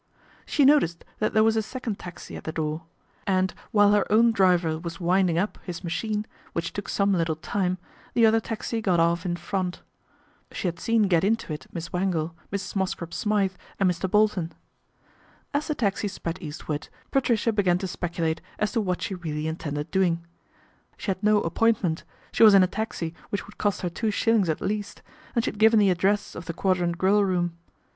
She 0.47 0.65
noticed 0.65 1.05
that 1.19 1.33
there 1.35 1.43
was 1.43 1.55
a 1.55 1.61
second 1.61 1.99
taxi 1.99 2.35
at 2.35 2.43
the 2.45 2.51
door, 2.51 2.85
and 3.27 3.53
while 3.69 3.91
her 3.91 4.11
own 4.11 4.31
driver 4.31 4.79
was" 4.79 4.99
winding 4.99 5.37
up" 5.37 5.59
his 5.63 5.83
machine, 5.83 6.25
which 6.53 6.73
took 6.73 6.89
some 6.89 7.13
little 7.13 7.35
time, 7.35 7.77
the 8.15 8.25
other 8.25 8.39
taxi 8.39 8.81
got 8.81 8.99
off 8.99 9.27
in 9.27 9.35
front. 9.35 9.83
She 10.51 10.67
had 10.67 10.79
seen 10.79 11.03
get 11.03 11.23
into 11.23 11.53
it 11.53 11.67
Miss 11.71 11.93
Wangle, 11.93 12.33
Mrs. 12.51 12.75
Mosscrop 12.75 13.13
Smythe, 13.13 13.53
and 13.79 13.87
Mr. 13.87 14.09
Bolton. 14.09 14.53
As 15.53 15.67
the 15.67 15.75
taxi 15.75 16.07
sped 16.07 16.39
eastward, 16.41 16.89
Patricia 17.11 17.51
began 17.53 17.77
to 17.77 17.85
speculate 17.87 18.41
as 18.57 18.71
to 18.71 18.81
what 18.81 19.03
she 19.03 19.13
really 19.13 19.47
intended 19.47 19.91
doing. 19.91 20.25
She 20.97 21.11
had 21.11 21.21
no 21.21 21.41
appointment, 21.41 22.05
she 22.31 22.41
was 22.41 22.55
in 22.55 22.63
a 22.63 22.67
taxi 22.67 23.13
which 23.29 23.45
would 23.45 23.59
cost 23.59 23.81
her 23.81 23.89
two 23.91 24.09
shillings 24.09 24.49
at 24.49 24.61
least, 24.61 25.03
and 25.35 25.45
she 25.45 25.51
had 25.51 25.59
given 25.59 25.77
the 25.77 25.91
address 25.91 26.33
of 26.33 26.45
the 26.45 26.53
Quadrant 26.53 26.97
Grill 26.97 27.23
room. 27.23 27.55